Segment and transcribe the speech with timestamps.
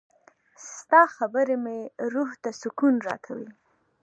[0.73, 1.77] •ستا خبرې مې
[2.13, 3.49] روح ته سکون راکوي.